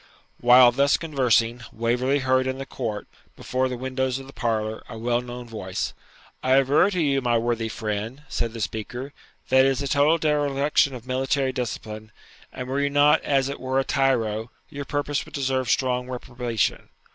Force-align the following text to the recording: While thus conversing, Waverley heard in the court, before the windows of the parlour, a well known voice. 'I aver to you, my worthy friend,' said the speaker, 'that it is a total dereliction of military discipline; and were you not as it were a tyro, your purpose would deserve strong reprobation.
While 0.39 0.71
thus 0.71 0.97
conversing, 0.97 1.61
Waverley 1.71 2.17
heard 2.17 2.47
in 2.47 2.57
the 2.57 2.65
court, 2.65 3.07
before 3.35 3.69
the 3.69 3.77
windows 3.77 4.17
of 4.17 4.25
the 4.25 4.33
parlour, 4.33 4.81
a 4.89 4.97
well 4.97 5.21
known 5.21 5.47
voice. 5.47 5.93
'I 6.41 6.55
aver 6.57 6.89
to 6.89 6.99
you, 6.99 7.21
my 7.21 7.37
worthy 7.37 7.69
friend,' 7.69 8.23
said 8.27 8.53
the 8.53 8.61
speaker, 8.61 9.13
'that 9.49 9.59
it 9.63 9.67
is 9.67 9.83
a 9.83 9.87
total 9.87 10.17
dereliction 10.17 10.95
of 10.95 11.05
military 11.05 11.51
discipline; 11.53 12.11
and 12.51 12.67
were 12.67 12.81
you 12.81 12.89
not 12.89 13.21
as 13.21 13.47
it 13.47 13.59
were 13.59 13.79
a 13.79 13.83
tyro, 13.83 14.49
your 14.69 14.85
purpose 14.85 15.23
would 15.23 15.35
deserve 15.35 15.69
strong 15.69 16.09
reprobation. 16.09 16.89